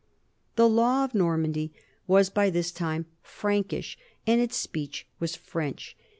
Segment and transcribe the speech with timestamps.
[0.55, 1.71] The law of Normandy
[2.07, 5.95] was by this time Prankish, and its speech was French.